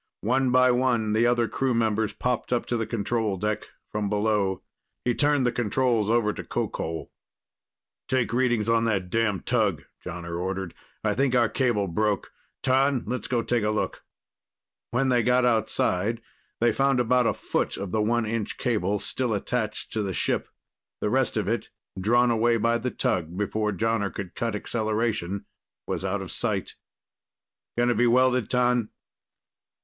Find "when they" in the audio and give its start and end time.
14.89-15.21